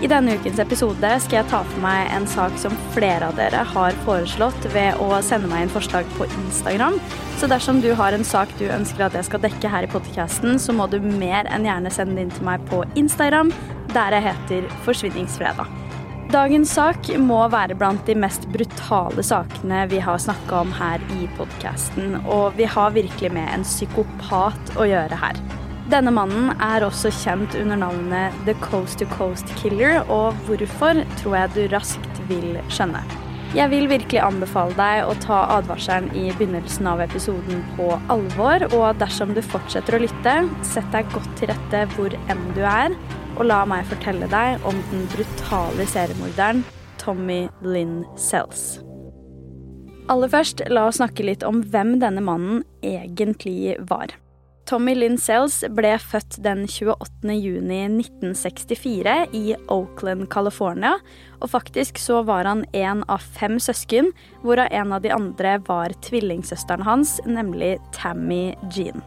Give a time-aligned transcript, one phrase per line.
[0.00, 3.66] I denne ukens episode skal jeg ta for meg en sak som flere av dere
[3.68, 6.96] har foreslått ved å sende meg inn forslag på Instagram.
[7.36, 10.56] Så dersom du har en sak du ønsker at jeg skal dekke her i podcasten,
[10.56, 13.52] så må du mer enn gjerne sende den inn til meg på Instagram,
[13.92, 15.68] der jeg heter Forsvinningsfredag.
[16.32, 21.28] Dagens sak må være blant de mest brutale sakene vi har snakka om her i
[21.36, 25.48] podkasten, og vi har virkelig med en psykopat å gjøre her.
[25.90, 31.34] Denne mannen er også kjent under navnet The Coast to Coast Killer, og hvorfor tror
[31.34, 33.00] jeg du raskt vil skjønne.
[33.58, 39.00] Jeg vil virkelig anbefale deg å ta advarselen i begynnelsen av episoden på alvor, og
[39.02, 42.94] dersom du fortsetter å lytte, sett deg godt til rette hvor enn du er,
[43.34, 46.62] og la meg fortelle deg om den brutale seriemorderen
[47.02, 48.78] Tommy Lynn Sells.
[50.10, 54.14] Aller først, la oss snakke litt om hvem denne mannen egentlig var.
[54.70, 57.32] Tommy Lynn Sells ble født den 28.
[57.34, 60.92] juni 1964 i Oakland, California.
[61.42, 64.12] Og faktisk så var han en av fem søsken,
[64.44, 69.02] hvorav en av de andre var tvillingsøsteren hans, nemlig Tammy Jean.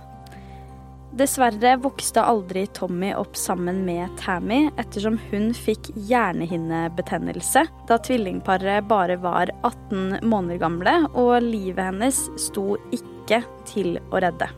[1.15, 9.15] Dessverre vokste aldri Tommy opp sammen med Tammy, ettersom hun fikk hjernehinnebetennelse da tvillingparet bare
[9.23, 12.19] var 18 måneder gamle, og livet hennes
[12.49, 14.51] sto ikke til å redde.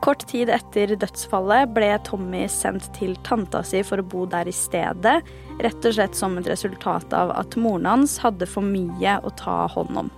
[0.00, 4.54] Kort tid etter dødsfallet ble Tommy sendt til tanta si for å bo der i
[4.54, 5.18] stedet,
[5.60, 9.66] rett og slett som et resultat av at moren hans hadde for mye å ta
[9.74, 10.08] hånd om.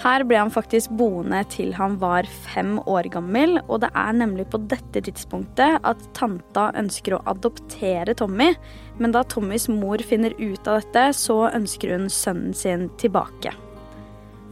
[0.00, 4.46] Her ble han faktisk boende til han var fem år gammel, og det er nemlig
[4.52, 8.54] på dette tidspunktet at tanta ønsker å adoptere Tommy,
[9.00, 13.52] men da Tommys mor finner ut av dette, så ønsker hun sønnen sin tilbake.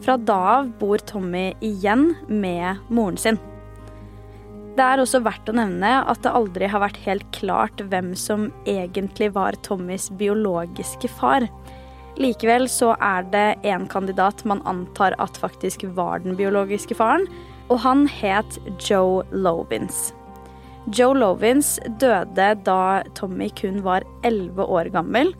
[0.04, 3.40] Fra da av bor Tommy igjen med moren sin.
[4.78, 8.44] Det er også verdt å nevne at det aldri har vært helt klart hvem som
[8.62, 11.48] egentlig var Tommys biologiske far.
[12.18, 17.26] Likevel så er det en kandidat man antar at faktisk var den biologiske faren,
[17.74, 20.12] og han het Joe Lovins.
[20.94, 22.80] Joe Lovins døde da
[23.18, 25.34] Tommy kun var elleve år gammel,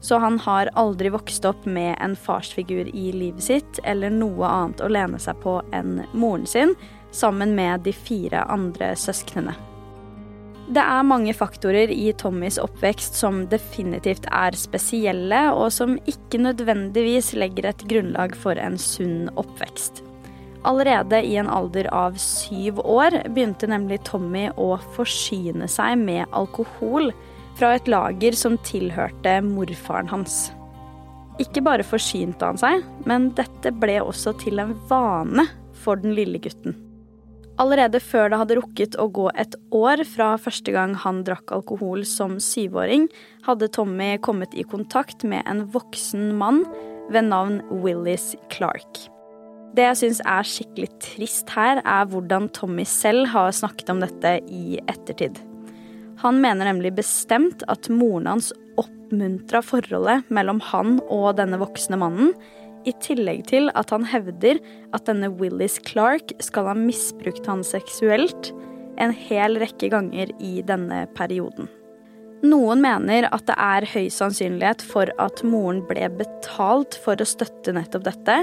[0.00, 4.80] så han har aldri vokst opp med en farsfigur i livet sitt eller noe annet
[4.80, 6.72] å lene seg på enn moren sin,
[7.10, 9.54] sammen med de fire andre søsknene.
[10.68, 17.32] Det er mange faktorer i Tommys oppvekst som definitivt er spesielle, og som ikke nødvendigvis
[17.40, 20.02] legger et grunnlag for en sunn oppvekst.
[20.68, 27.14] Allerede i en alder av syv år begynte nemlig Tommy å forsyne seg med alkohol
[27.56, 30.50] fra et lager som tilhørte morfaren hans.
[31.40, 35.46] Ikke bare forsynte han seg, men dette ble også til en vane
[35.78, 36.76] for den lille gutten.
[37.58, 42.04] Allerede før det hadde rukket å gå et år fra første gang han drakk alkohol
[42.06, 43.08] som syvåring,
[43.48, 46.62] hadde Tommy kommet i kontakt med en voksen mann
[47.10, 49.08] ved navn Willis Clark.
[49.74, 54.38] Det jeg syns er skikkelig trist her, er hvordan Tommy selv har snakket om dette
[54.46, 55.42] i ettertid.
[56.22, 62.32] Han mener nemlig bestemt at moren hans oppmuntra forholdet mellom han og denne voksne mannen,
[62.88, 64.60] i tillegg til at han hevder
[64.96, 68.52] at denne Willis Clark skal ha misbrukt han seksuelt
[68.98, 71.68] en hel rekke ganger i denne perioden.
[72.38, 77.74] Noen mener at det er høy sannsynlighet for at moren ble betalt for å støtte
[77.74, 78.36] nettopp dette,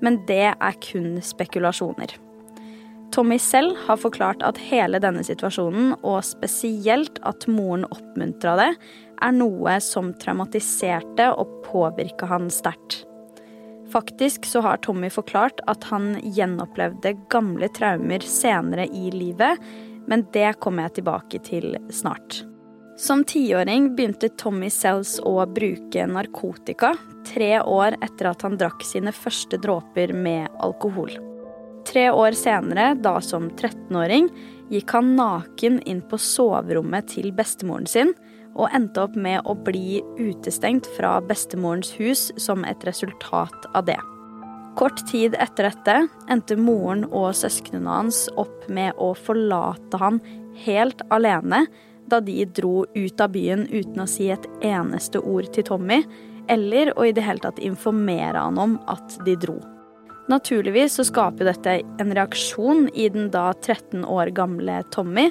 [0.00, 2.14] men det er kun spekulasjoner.
[3.12, 8.70] Tommy selv har forklart at hele denne situasjonen, og spesielt at moren oppmuntra det,
[9.22, 13.02] er noe som traumatiserte og påvirka han sterkt.
[13.92, 19.60] Faktisk så har Tommy forklart at han gjenopplevde gamle traumer senere i livet,
[20.08, 22.42] men det kommer jeg tilbake til snart.
[22.96, 26.94] Som tiåring begynte Tommy Sells å bruke narkotika
[27.28, 31.12] tre år etter at han drakk sine første dråper med alkohol.
[31.88, 34.28] Tre år senere, da som 13-åring,
[34.72, 38.12] gikk han naken inn på soverommet til bestemoren sin
[38.54, 43.98] og endte opp med å bli utestengt fra bestemorens hus som et resultat av det.
[44.76, 45.96] Kort tid etter dette
[46.32, 50.20] endte moren og søsknene hans opp med å forlate han
[50.64, 51.66] helt alene
[52.08, 56.02] da de dro ut av byen uten å si et eneste ord til Tommy,
[56.50, 59.60] eller å i det hele tatt informere han om at de dro.
[60.30, 65.30] Naturligvis så skaper dette en reaksjon i den da 13 år gamle Tommy,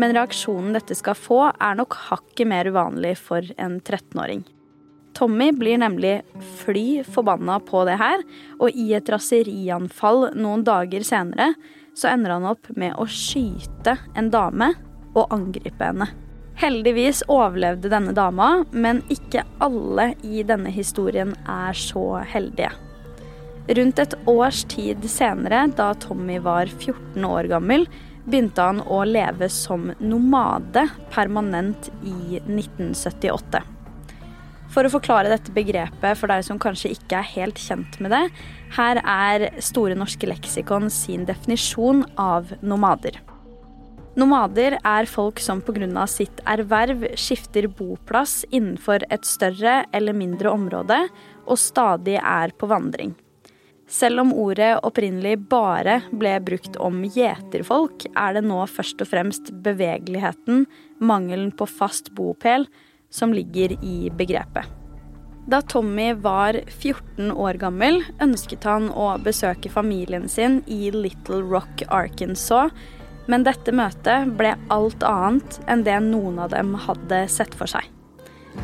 [0.00, 4.44] men reaksjonen dette skal få, er nok hakket mer uvanlig for en 13-åring.
[5.12, 6.22] Tommy blir nemlig
[6.62, 8.22] fly forbanna på det her,
[8.58, 11.52] og i et raserianfall noen dager senere
[11.94, 14.72] så ender han opp med å skyte en dame
[15.12, 16.08] og angripe henne.
[16.62, 22.72] Heldigvis overlevde denne dama, men ikke alle i denne historien er så heldige.
[23.68, 27.86] Rundt et års tid senere, da Tommy var 14 år gammel,
[28.24, 33.62] begynte han å leve som nomade permanent i 1978.
[34.72, 38.22] For å forklare dette begrepet for deg som kanskje ikke er helt kjent med det,
[38.78, 43.18] her er Store norske leksikon sin definisjon av nomader.
[44.16, 46.06] Nomader er folk som pga.
[46.06, 51.08] sitt erverv skifter boplass innenfor et større eller mindre område
[51.46, 53.14] og stadig er på vandring.
[53.92, 59.50] Selv om ordet opprinnelig bare ble brukt om gjeterfolk, er det nå først og fremst
[59.66, 60.64] bevegeligheten,
[60.96, 62.64] mangelen på fast bopel,
[63.12, 64.64] som ligger i begrepet.
[65.52, 71.84] Da Tommy var 14 år gammel, ønsket han å besøke familien sin i Little Rock,
[71.92, 72.72] Arkansas,
[73.28, 77.84] men dette møtet ble alt annet enn det noen av dem hadde sett for seg.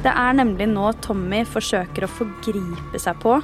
[0.05, 3.37] Det er nemlig nå Tommy forsøker å forgripe seg på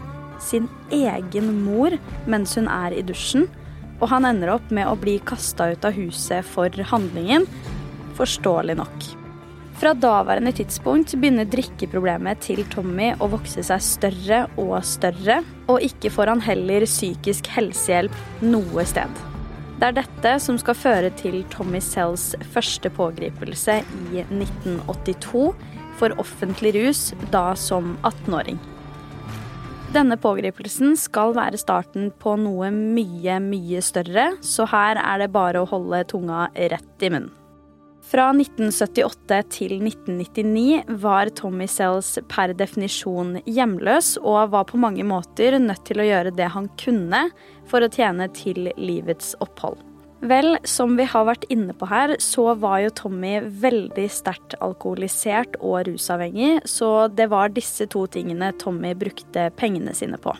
[0.42, 1.94] sin egen mor
[2.30, 3.48] mens hun er i dusjen,
[4.00, 7.46] og han ender opp med å bli kasta ut av huset for handlingen,
[8.18, 9.12] forståelig nok.
[9.74, 16.12] Fra daværende tidspunkt begynner drikkeproblemet til Tommy å vokse seg større og større, og ikke
[16.14, 18.14] får han heller psykisk helsehjelp
[18.46, 19.10] noe sted.
[19.80, 25.48] Det er dette som skal føre til Tommy Sells første pågripelse i 1982
[25.98, 28.62] for offentlig rus, da som 18-åring.
[29.94, 35.62] Denne pågripelsen skal være starten på noe mye, mye større, så her er det bare
[35.62, 37.30] å holde tunga rett i munnen.
[38.04, 45.56] Fra 1978 til 1999 var Tommy Sells per definisjon hjemløs og var på mange måter
[45.62, 47.22] nødt til å gjøre det han kunne
[47.70, 49.78] for å tjene til livets opphold.
[50.24, 55.58] Vel, som vi har vært inne på her, så var jo Tommy veldig sterkt alkoholisert
[55.60, 60.32] og rusavhengig, så det var disse to tingene Tommy brukte pengene sine på.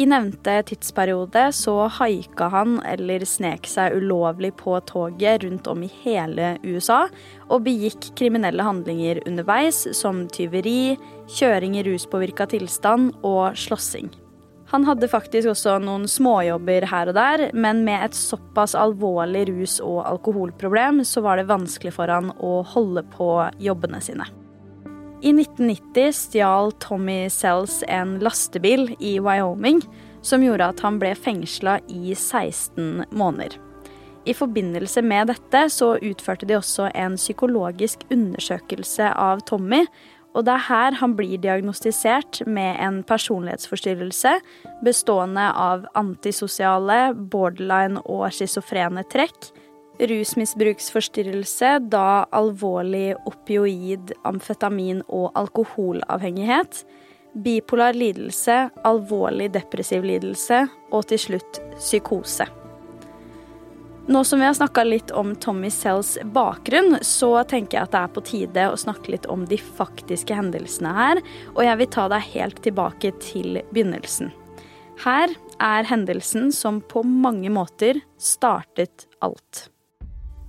[0.00, 5.90] I nevnte tidsperiode så haika han eller snek seg ulovlig på toget rundt om i
[6.00, 7.02] hele USA
[7.50, 10.96] og begikk kriminelle handlinger underveis, som tyveri,
[11.28, 14.08] kjøring i ruspåvirka tilstand og slåssing.
[14.72, 19.82] Han hadde faktisk også noen småjobber her og der, men med et såpass alvorlig rus-
[19.84, 23.28] og alkoholproblem så var det vanskelig for han å holde på
[23.60, 24.28] jobbene sine.
[25.22, 29.84] I 1990 stjal Tommy Sells en lastebil i Wyoming,
[30.24, 33.58] som gjorde at han ble fengsla i 16 måneder.
[34.24, 39.84] I forbindelse med dette så utførte de også en psykologisk undersøkelse av Tommy,
[40.32, 44.38] og det er her han blir diagnostisert med en personlighetsforstyrrelse
[44.84, 49.50] bestående av antisosiale, borderline og schizofrene trekk,
[50.00, 56.82] rusmisbruksforstyrrelse, da alvorlig opioid, amfetamin og alkoholavhengighet,
[57.44, 62.48] bipolar lidelse, alvorlig depressiv lidelse og til slutt psykose.
[64.06, 68.00] Nå som vi har snakka litt om Tommy Sells bakgrunn, så tenker jeg at det
[68.00, 71.20] er på tide å snakke litt om de faktiske hendelsene her,
[71.54, 74.32] og jeg vil ta deg helt tilbake til begynnelsen.
[75.04, 75.30] Her
[75.62, 79.68] er hendelsen som på mange måter startet alt.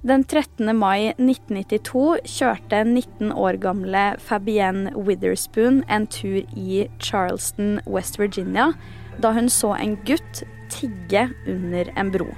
[0.04, 0.74] Den 13.
[0.76, 8.72] mai 1992 kjørte 19 år gamle Fabienne Witherspoon en tur i Charleston, West Virginia,
[9.22, 10.42] da hun så en gutt
[10.74, 12.32] tigge under en bro.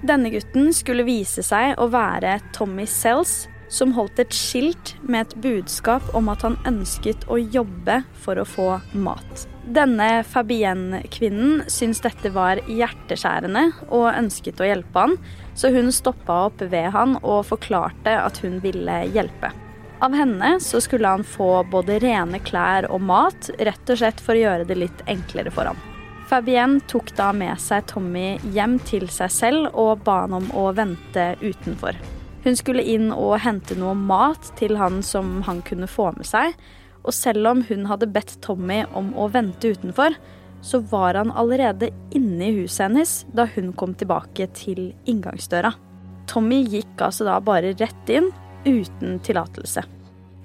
[0.00, 5.34] Denne gutten skulle vise seg å være Tommy Sells, som holdt et skilt med et
[5.44, 9.44] budskap om at han ønsket å jobbe for å få mat.
[9.70, 15.18] Denne Fabienne-kvinnen syntes dette var hjerteskjærende og ønsket å hjelpe han,
[15.54, 19.52] så hun stoppa opp ved han og forklarte at hun ville hjelpe.
[20.00, 24.32] Av henne så skulle han få både rene klær og mat, rett og slett for
[24.32, 25.89] å gjøre det litt enklere for ham.
[26.30, 30.68] Fabienne tok da med seg Tommy hjem til seg selv og ba han om å
[30.78, 31.96] vente utenfor.
[32.44, 36.54] Hun skulle inn og hente noe mat til han som han kunne få med seg,
[37.02, 40.14] og selv om hun hadde bedt Tommy om å vente utenfor,
[40.62, 45.74] så var han allerede inne i huset hennes da hun kom tilbake til inngangsdøra.
[46.30, 48.30] Tommy gikk altså da bare rett inn,
[48.68, 49.82] uten tillatelse.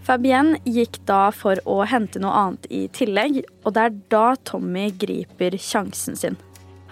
[0.06, 4.92] Fabienne gikk da for å hente noe annet i tillegg, og det er da Tommy
[5.02, 6.38] griper sjansen sin.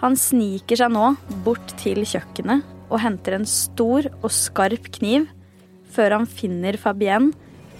[0.02, 1.12] Han sniker seg nå
[1.46, 5.28] bort til kjøkkenet og henter en stor og skarp kniv,
[5.94, 7.30] før han finner Fabienne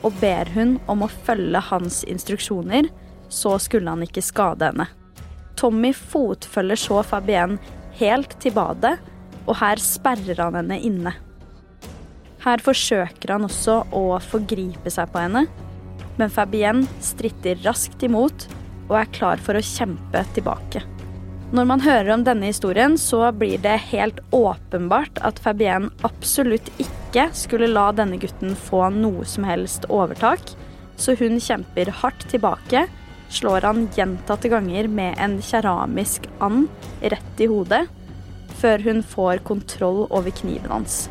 [0.07, 2.87] og ber hun om å følge hans instruksjoner,
[3.26, 4.87] så skulle han ikke skade henne.
[5.59, 7.59] Tommy fotfølger så Fabienne
[7.99, 8.99] helt til badet,
[9.49, 11.14] og her sperrer han henne inne.
[12.45, 15.47] Her forsøker han også å forgripe seg på henne,
[16.19, 18.47] men Fabienne stritter raskt imot
[18.91, 20.85] og er klar for å kjempe tilbake.
[21.55, 27.29] Når man hører om denne historien, så blir det helt åpenbart at Fabienne absolutt ikke
[27.37, 30.43] skulle la denne gutten få noe som helst overtak,
[31.01, 32.85] så hun kjemper hardt tilbake
[33.35, 36.69] slår han gjentatte ganger med en keramisk and
[37.01, 37.87] rett i hodet,
[38.61, 41.05] før hun får kontroll over kniven hans.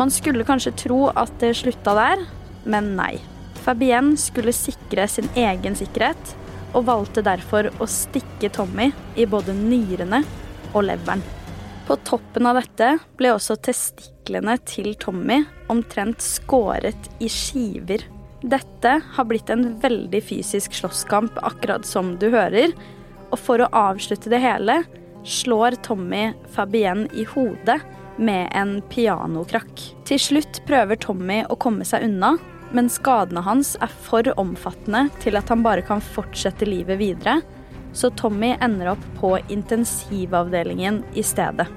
[0.00, 2.24] Man skulle kanskje tro at det slutta der,
[2.64, 3.18] men nei.
[3.64, 6.34] Fabienne skulle sikre sin egen sikkerhet,
[6.74, 10.24] og valgte derfor å stikke Tommy i både nyrene
[10.72, 11.22] og leveren.
[11.86, 18.02] På toppen av dette ble også testiklene til Tommy omtrent skåret i skiver
[18.44, 22.74] dette har blitt en veldig fysisk slåsskamp, akkurat som du hører.
[23.32, 24.82] Og for å avslutte det hele
[25.24, 27.78] slår Tommy Fabienne i hodet
[28.16, 29.84] med en pianokrakk.
[30.08, 32.34] Til slutt prøver Tommy å komme seg unna,
[32.74, 37.40] men skadene hans er for omfattende til at han bare kan fortsette livet videre,
[37.94, 41.68] så Tommy ender opp på intensivavdelingen i stedet.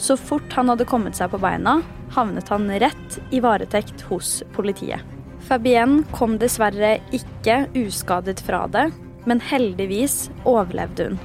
[0.00, 1.78] Så fort han hadde kommet seg på beina,
[2.16, 5.04] havnet han rett i varetekt hos politiet.
[5.46, 8.88] Fabienne kom dessverre ikke uskadet fra det,
[9.28, 11.20] men heldigvis overlevde hun.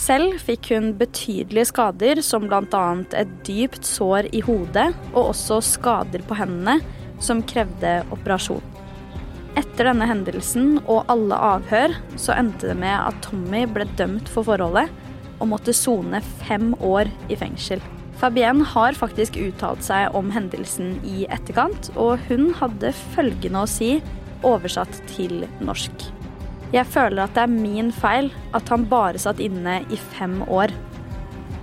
[0.00, 2.84] Selv fikk hun betydelige skader, som bl.a.
[3.20, 6.78] et dypt sår i hodet og også skader på hendene,
[7.20, 8.64] som krevde operasjon.
[9.60, 14.46] Etter denne hendelsen og alle avhør, så endte det med at Tommy ble dømt for
[14.46, 14.88] forholdet
[15.40, 17.82] og måtte sone fem år i fengsel.
[18.20, 23.94] Fabienne har faktisk uttalt seg om hendelsen i etterkant, og hun hadde følgende å si,
[24.46, 26.08] oversatt til norsk.
[26.70, 30.70] Jeg føler at det er min feil at han bare satt inne i fem år.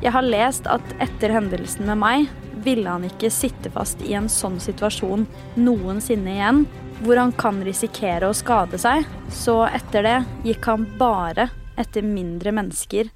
[0.04, 2.28] Jeg har lest at etter hendelsen med meg
[2.66, 5.24] ville han ikke sitte fast i en sånn situasjon
[5.56, 6.62] noensinne igjen,
[7.06, 10.18] hvor han kan risikere å skade seg, så etter det
[10.50, 11.50] gikk han bare
[11.80, 13.14] etter mindre mennesker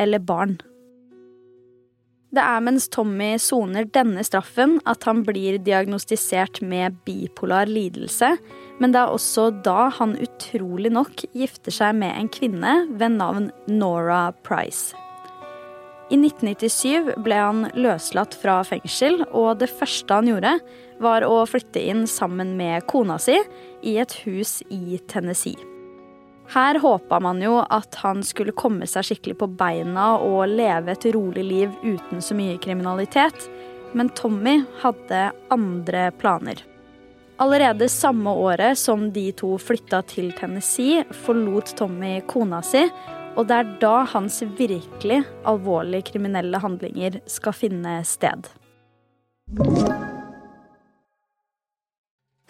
[0.00, 0.58] eller barn.
[2.30, 8.36] Det er mens Tommy soner denne straffen at han blir diagnostisert med bipolar lidelse,
[8.78, 13.50] men det er også da han utrolig nok gifter seg med en kvinne ved navn
[13.66, 14.94] Nora Price.
[16.10, 20.56] I 1997 ble han løslatt fra fengsel, og det første han gjorde,
[21.02, 23.38] var å flytte inn sammen med kona si
[23.86, 25.69] i et hus i Tennessee.
[26.50, 31.06] Her håpa man jo at han skulle komme seg skikkelig på beina og leve et
[31.14, 33.46] rolig liv uten så mye kriminalitet,
[33.94, 36.64] men Tommy hadde andre planer.
[37.40, 42.82] Allerede samme året som de to flytta til Tennessee, forlot Tommy kona si,
[43.38, 48.50] og det er da hans virkelig alvorlige kriminelle handlinger skal finne sted.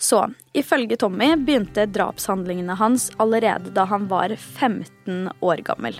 [0.00, 0.22] Så
[0.56, 5.98] ifølge Tommy begynte drapshandlingene hans allerede da han var 15 år gammel.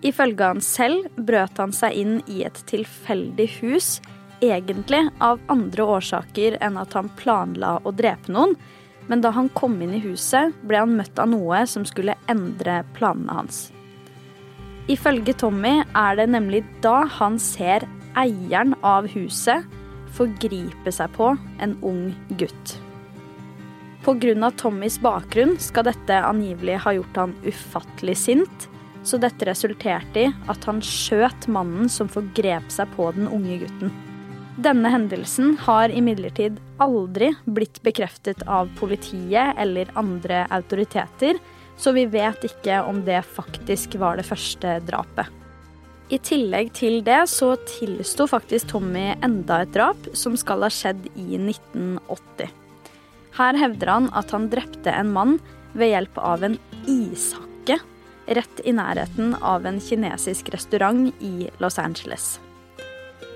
[0.00, 3.98] Ifølge han selv brøt han seg inn i et tilfeldig hus,
[4.40, 8.56] egentlig av andre årsaker enn at han planla å drepe noen,
[9.12, 12.80] men da han kom inn i huset, ble han møtt av noe som skulle endre
[12.96, 13.66] planene hans.
[14.88, 17.84] Ifølge Tommy er det nemlig da han ser
[18.18, 19.66] eieren av huset
[20.16, 22.06] forgripe seg på en ung
[22.40, 22.80] gutt.
[24.10, 24.50] Pga.
[24.58, 28.66] Tommys bakgrunn skal dette angivelig ha gjort han ufattelig sint,
[29.06, 33.92] så dette resulterte i at han skjøt mannen som forgrep seg på den unge gutten.
[34.60, 41.38] Denne hendelsen har imidlertid aldri blitt bekreftet av politiet eller andre autoriteter,
[41.78, 45.30] så vi vet ikke om det faktisk var det første drapet.
[46.10, 51.06] I tillegg til det så tilsto faktisk Tommy enda et drap som skal ha skjedd
[51.14, 52.59] i 1980.
[53.36, 55.38] Her hevder han at han drepte en mann
[55.72, 56.58] ved hjelp av en
[56.90, 57.78] ishakke
[58.30, 62.38] rett i nærheten av en kinesisk restaurant i Los Angeles.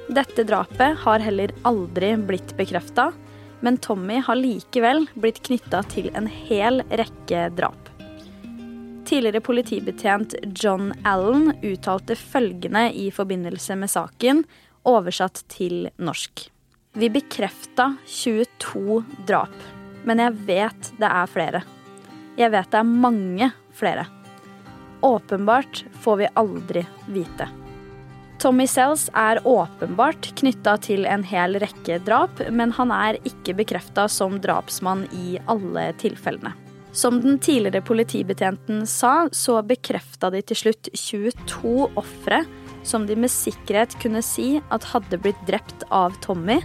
[0.09, 3.11] Dette drapet har heller aldri blitt bekrefta,
[3.65, 7.89] men Tommy har likevel blitt knytta til en hel rekke drap.
[9.05, 14.45] Tidligere politibetjent John Allen uttalte følgende i forbindelse med saken,
[14.85, 16.47] oversatt til norsk.
[16.95, 19.57] Vi bekrefta 22 drap,
[20.05, 21.65] men jeg vet det er flere.
[22.39, 24.07] Jeg vet det er mange flere.
[25.05, 27.49] Åpenbart får vi aldri vite.
[28.43, 34.09] Tommy Sells er åpenbart knytta til en hel rekke drap, men han er ikke bekrefta
[34.11, 36.53] som drapsmann i alle tilfellene.
[36.95, 42.45] Som den tidligere politibetjenten sa, så bekrefta de til slutt 22 ofre
[42.85, 46.61] som de med sikkerhet kunne si at hadde blitt drept av Tommy,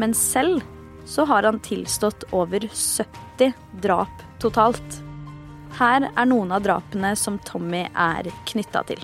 [0.00, 0.64] men selv
[1.10, 3.52] så har han tilstått over 70
[3.82, 5.00] drap totalt.
[5.78, 9.02] Her er noen av drapene som Tommy er knytta til.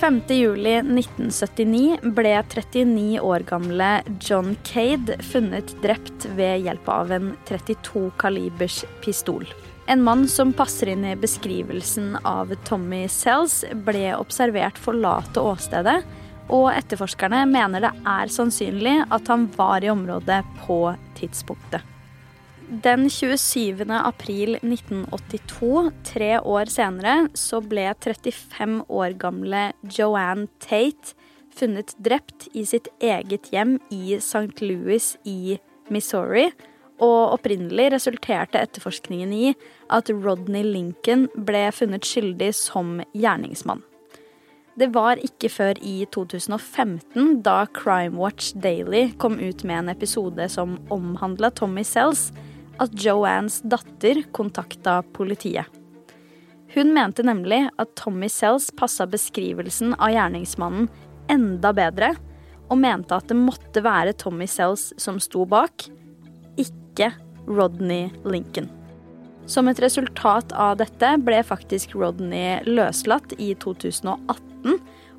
[0.00, 8.84] 5.7.1979 ble 39 år gamle John Cade funnet drept ved hjelp av en 32 kalibers
[9.04, 9.44] pistol.
[9.90, 16.00] En mann som passer inn i beskrivelsen av Tommy Sells, ble observert forlate åstedet,
[16.50, 20.82] og etterforskerne mener det er sannsynlig at han var i området på
[21.18, 21.86] tidspunktet.
[22.70, 23.82] Den 27.
[23.90, 29.64] april 1982, tre år senere, så ble 35 år gamle
[29.96, 31.16] Joanne Tate
[31.50, 34.62] funnet drept i sitt eget hjem i St.
[34.62, 35.58] Louis i
[35.90, 36.50] Missouri.
[37.00, 39.54] Og opprinnelig resulterte etterforskningen i
[39.90, 43.82] at Rodney Lincoln ble funnet skyldig som gjerningsmann.
[44.78, 50.46] Det var ikke før i 2015, da Crime Watch Daily kom ut med en episode
[50.52, 52.30] som omhandla Tommy Sells,
[52.80, 55.66] at Joannes datter kontakta politiet.
[56.74, 60.86] Hun mente nemlig at Tommy Sells passa beskrivelsen av gjerningsmannen
[61.30, 62.14] enda bedre,
[62.70, 65.88] og mente at det måtte være Tommy Sells som sto bak,
[66.60, 67.10] ikke
[67.50, 68.70] Rodney Lincoln.
[69.50, 74.49] Som et resultat av dette ble faktisk Rodney løslatt i 2018,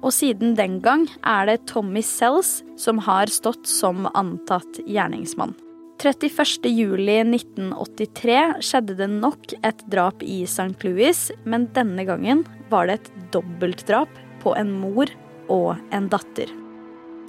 [0.01, 5.54] og siden den gang er det Tommy Sells som har stått som antatt gjerningsmann.
[6.01, 10.73] 31.07.1983 skjedde det nok et drap i St.
[10.82, 14.10] Louis, men denne gangen var det et dobbeltdrap
[14.41, 15.06] på en mor
[15.54, 16.49] og en datter.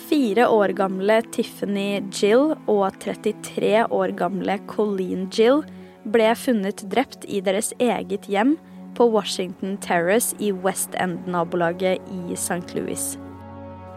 [0.09, 5.61] Fire år gamle Tiffany Jill og 33 år gamle Colleen Jill
[6.09, 8.57] ble funnet drept i deres eget hjem
[8.97, 12.75] på Washington Terrace i West End-nabolaget i St.
[12.77, 13.13] Louis.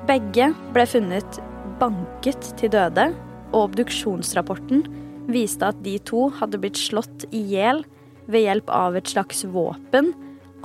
[0.07, 1.39] Begge ble funnet
[1.79, 3.09] banket til døde
[3.51, 4.85] og obduksjonsrapporten
[5.31, 7.83] viste at de to hadde blitt slått i hjel
[8.29, 10.13] ved hjelp av et slags våpen,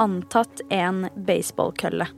[0.01, 2.09] antatt en baseballkølle.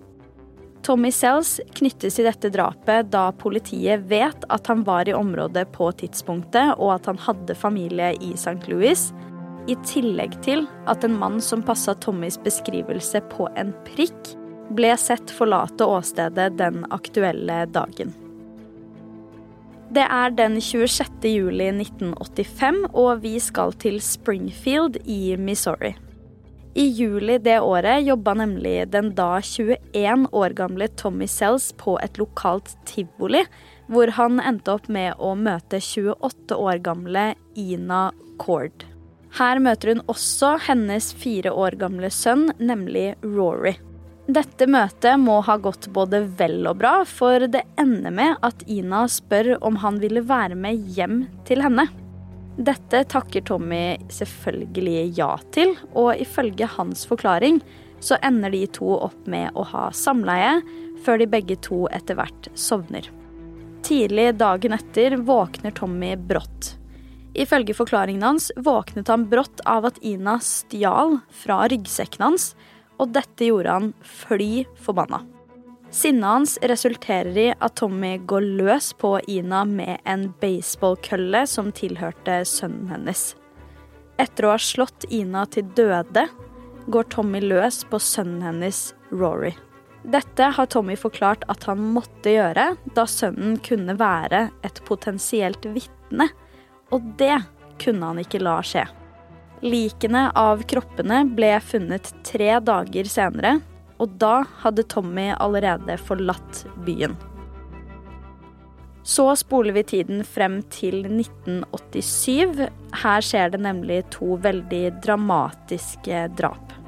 [0.83, 5.93] Tommy Sells knyttes til dette drapet da politiet vet at han var i området på
[6.01, 8.59] tidspunktet, og at han hadde familie i St.
[8.67, 9.11] Louis,
[9.71, 14.35] i tillegg til at en mann som passa Tommys beskrivelse på en prikk,
[14.73, 18.15] ble sett forlate åstedet den aktuelle dagen.
[19.93, 21.27] Det er den 26.
[21.29, 25.93] juli 1985, og vi skal til Springfield i Missouri.
[26.73, 32.17] I juli det året jobba nemlig den da 21 år gamle Tommy Sells på et
[32.17, 33.45] lokalt tivoli,
[33.93, 37.27] hvor han endte opp med å møte 28 år gamle
[37.61, 38.07] Ina
[38.41, 38.92] Cord.
[39.33, 43.79] Her møter hun også hennes fire år gamle sønn, nemlig Rory.
[44.33, 49.07] Dette møtet må ha gått både vel og bra, for det ender med at Ina
[49.11, 51.89] spør om han ville være med hjem til henne.
[52.61, 57.63] Dette takker Tommy selvfølgelig ja til, og ifølge hans forklaring
[58.03, 60.59] så ender de to opp med å ha samleie,
[61.03, 63.09] før de begge to etter hvert sovner.
[63.83, 66.77] Tidlig dagen etter våkner Tommy brått.
[67.33, 72.53] Ifølge forklaringen hans våknet han brått av at Ina stjal fra ryggsekken hans
[73.03, 75.23] og dette gjorde han fly forbanna.
[75.93, 82.39] Sinnet hans resulterer i at Tommy går løs på Ina med en baseballkølle som tilhørte
[82.49, 83.33] sønnen hennes.
[84.23, 86.29] Etter å ha slått Ina til døde,
[86.93, 89.53] går Tommy løs på sønnen hennes, Rory.
[90.03, 96.31] Dette har Tommy forklart at han måtte gjøre, da sønnen kunne være et potensielt vitne,
[96.93, 97.39] og det
[97.83, 98.85] kunne han ikke la skje.
[99.63, 103.61] Likene av kroppene ble funnet tre dager senere,
[104.03, 107.15] og da hadde Tommy allerede forlatt byen.
[109.03, 112.69] Så spoler vi tiden frem til 1987.
[113.03, 116.82] Her skjer det nemlig to veldig dramatiske drap.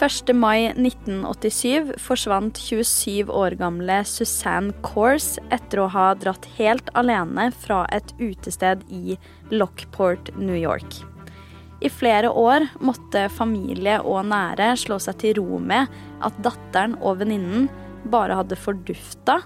[0.00, 0.32] 1.
[0.32, 7.82] mai 1987 forsvant 27 år gamle Suzanne Course etter å ha dratt helt alene fra
[7.92, 9.18] et utested i
[9.52, 11.02] Lockport, New York.
[11.84, 15.92] I flere år måtte familie og nære slå seg til ro med
[16.24, 17.68] at datteren og venninnen
[18.08, 19.42] bare hadde fordufta,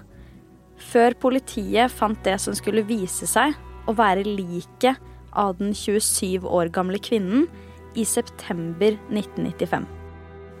[0.79, 3.59] før politiet fant det som skulle vise seg
[3.91, 5.03] å være liket
[5.35, 7.49] av den 27 år gamle kvinnen
[7.99, 10.04] i september 1995.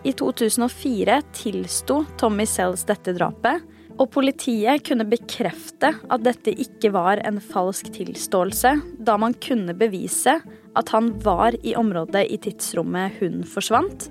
[0.05, 3.63] I 2004 tilsto Tommy Sells dette drapet,
[3.95, 10.35] og politiet kunne bekrefte at dette ikke var en falsk tilståelse, da man kunne bevise
[10.75, 14.09] at han var i området i tidsrommet hun forsvant,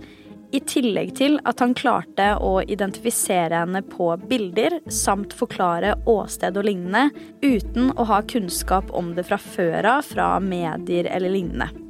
[0.55, 6.67] i tillegg til at han klarte å identifisere henne på bilder samt forklare åsted og
[6.67, 7.09] lignende
[7.43, 11.84] uten å ha kunnskap om det fra før av fra medier eller lignende.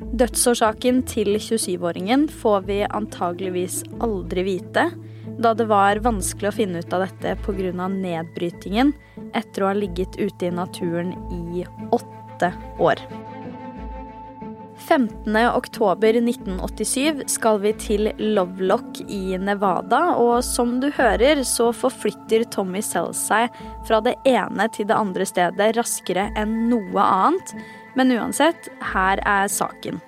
[0.00, 4.86] Dødsårsaken til 27-åringen får vi antageligvis aldri vite,
[5.40, 7.88] da det var vanskelig å finne ut av dette pga.
[7.88, 8.92] nedbrytingen
[9.36, 12.96] etter å ha ligget ute i naturen i åtte år.
[14.80, 23.28] 15.10.1987 skal vi til Lovelock i Nevada, og som du hører, så forflytter Tommy Sells
[23.28, 23.48] seg
[23.86, 27.54] fra det ene til det andre stedet raskere enn noe annet
[28.00, 30.00] men uansett, her er saken.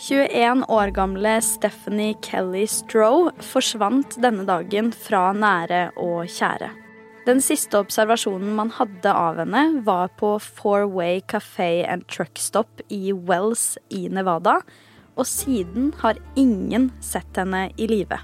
[0.00, 6.70] 21 år gamle Stephanie Kelly Stroh forsvant denne dagen fra nære og kjære.
[7.26, 12.80] Den siste observasjonen man hadde av henne, var på Four Way Café and Truck Stop
[12.88, 14.62] i Wells i Nevada,
[15.18, 18.22] og siden har ingen sett henne i live.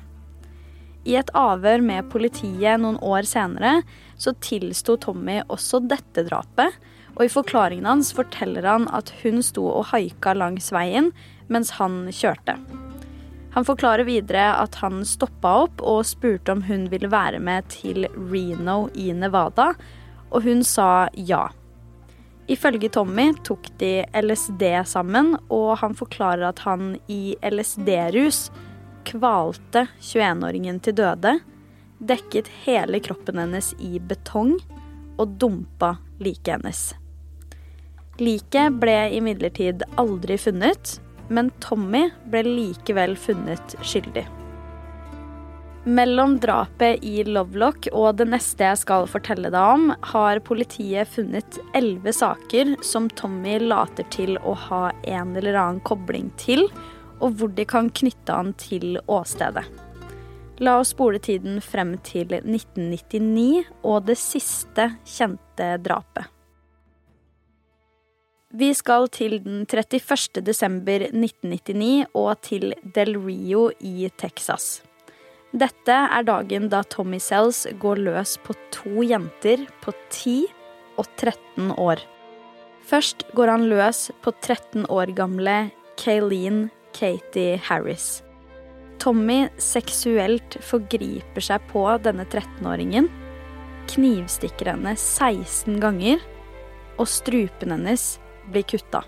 [1.04, 3.82] I et avhør med politiet noen år senere
[4.16, 6.72] så tilsto Tommy også dette drapet,
[7.14, 11.12] og i forklaringen hans forteller han at hun sto og haika langs veien
[11.52, 12.56] mens han kjørte.
[13.54, 18.08] Han forklarer videre at han stoppa opp og spurte om hun ville være med til
[18.10, 19.68] Reno i Nevada,
[20.34, 21.46] og hun sa ja.
[22.50, 28.48] Ifølge Tommy tok de LSD sammen, og han forklarer at han i LSD-rus
[29.06, 31.38] kvalte 21-åringen til døde,
[32.02, 34.56] dekket hele kroppen hennes i betong
[35.14, 36.84] og dumpa liket hennes.
[38.22, 44.26] Liket ble imidlertid aldri funnet, men Tommy ble likevel funnet skyldig.
[45.84, 51.58] Mellom drapet i Lovelock og det neste jeg skal fortelle deg om, har politiet funnet
[51.76, 56.64] elleve saker som Tommy later til å ha en eller annen kobling til,
[57.20, 59.66] og hvor de kan knytte han til åstedet.
[60.62, 66.33] La oss spole tiden frem til 1999 og det siste kjente drapet.
[68.54, 70.38] Vi skal til den 31.
[70.46, 74.76] desember 1999 og til Del Rio i Texas.
[75.50, 80.36] Dette er dagen da Tommy Sells går løs på to jenter på 10
[81.02, 82.06] og 13 år.
[82.86, 85.58] Først går han løs på 13 år gamle
[85.98, 88.22] Kayleen Katie Harris.
[89.02, 93.10] Tommy seksuelt forgriper seg på denne 13-åringen,
[93.90, 96.22] knivstikker henne 16 ganger,
[97.02, 98.12] og strupen hennes
[98.52, 99.04] bli kutta.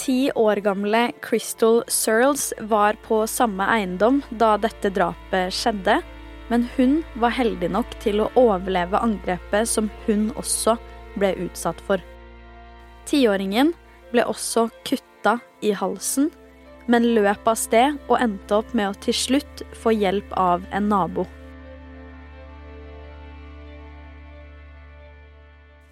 [0.00, 5.98] Ti år gamle Crystal Searles var på samme eiendom da dette drapet skjedde,
[6.48, 10.78] men hun var heldig nok til å overleve angrepet som hun også
[11.20, 12.00] ble utsatt for.
[13.10, 13.74] Tiåringen
[14.10, 16.30] ble også kutta i halsen,
[16.90, 20.88] men løp av sted og endte opp med å til slutt få hjelp av en
[20.90, 21.26] nabo.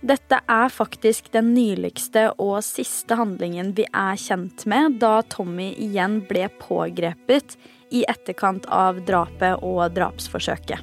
[0.09, 6.23] Dette er faktisk den nyligste og siste handlingen vi er kjent med, da Tommy igjen
[6.31, 7.59] ble pågrepet
[7.93, 10.81] i etterkant av drapet og drapsforsøket.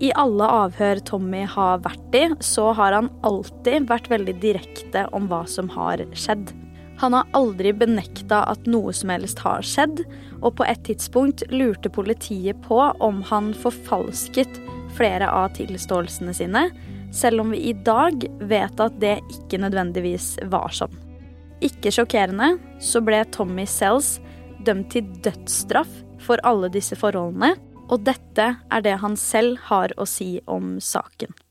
[0.00, 5.28] I alle avhør Tommy har vært i, så har han alltid vært veldig direkte om
[5.28, 6.54] hva som har skjedd.
[7.02, 10.00] Han har aldri benekta at noe som helst har skjedd,
[10.40, 14.62] og på et tidspunkt lurte politiet på om han forfalsket
[14.96, 16.68] flere av tilståelsene sine,
[17.14, 20.94] selv om vi i dag vet at det ikke nødvendigvis var sånn.
[21.64, 24.18] Ikke sjokkerende så ble Tommy Sells
[24.66, 25.90] dømt til dødsstraff
[26.24, 27.54] for alle disse forholdene,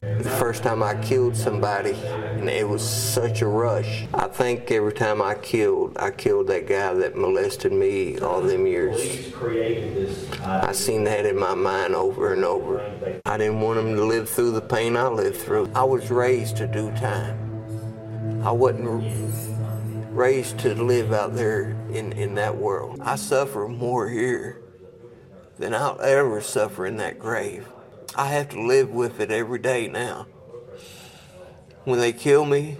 [0.02, 4.06] The first time I killed somebody, it was such a rush.
[4.14, 8.68] I think every time I killed, I killed that guy that molested me all them
[8.68, 9.34] years.
[10.44, 12.82] I seen that in my mind over and over.
[13.26, 15.72] I didn't want him to live through the pain I lived through.
[15.74, 17.40] I was raised to do time.
[18.44, 19.02] I wasn't
[20.12, 23.00] raised to live out there in, in that world.
[23.02, 24.63] I suffer more here
[25.60, 27.68] than I'll ever suffer in that grave.
[28.16, 30.26] I have to live with it every day now.
[31.86, 32.78] When they kill me,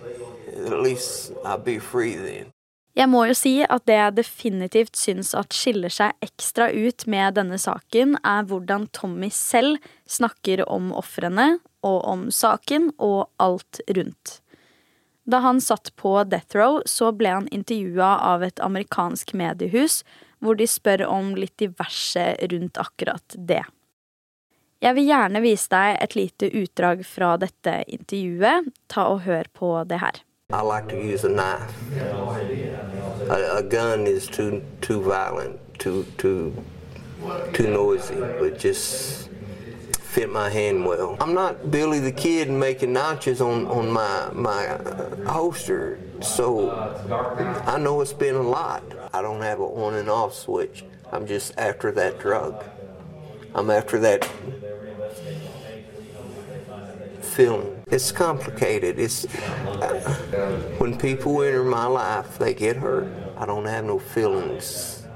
[0.56, 2.54] at least I'll be free then.
[2.94, 7.34] Jeg må jo si at det jeg definitivt syns at skiller seg ekstra ut med
[7.40, 14.38] denne saken, er hvordan Tommy selv snakker om ofrene og om saken og alt rundt.
[15.26, 20.04] Da han satt på death row, så ble han intervjua av et amerikansk mediehus,
[20.44, 23.64] hvor de spør om litt diverse rundt akkurat det.
[24.84, 28.68] Jeg vil gjerne vise deg et lite utdrag fra dette intervjuet.
[28.92, 30.20] Ta og hør på det her.
[30.52, 31.72] I like to use a knife.
[33.30, 36.52] A, a gun is too too violent, too too
[37.54, 39.30] too noisy, but just
[40.14, 41.18] fit my hand well.
[41.20, 46.70] I'm not Billy the Kid making notches on on my my uh, holster, so
[47.66, 48.84] I know it's been a lot.
[49.12, 50.86] I don't have an on and off switch.
[51.12, 52.64] I'm just after that drug.
[53.56, 54.30] I'm after that
[57.22, 57.84] feeling.
[57.88, 59.00] It's complicated.
[59.00, 60.00] It's uh,
[60.78, 63.12] when people enter my life, they get hurt.
[63.36, 65.08] I don't have no feelings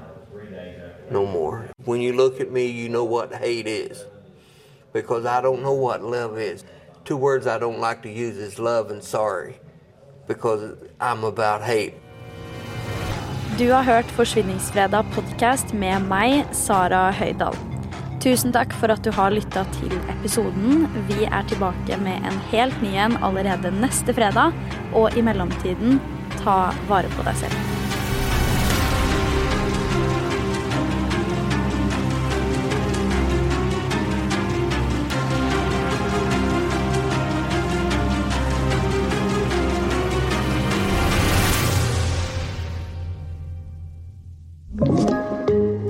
[1.08, 1.70] no more.
[1.84, 4.04] When you look at me, you know what hate is
[4.92, 6.64] because I don't know what love is.
[7.04, 9.54] Two words I don't like to use is love and sorry
[10.26, 11.94] because I'm about hate.
[13.58, 17.56] Du har hørt Forsvinningsfredag podkast med meg, Sara Høydahl.
[18.22, 20.86] Tusen takk for at du har lytta til episoden.
[21.08, 24.54] Vi er tilbake med en helt ny en allerede neste fredag.
[24.92, 25.98] Og i mellomtiden,
[26.38, 27.77] ta vare på deg selv.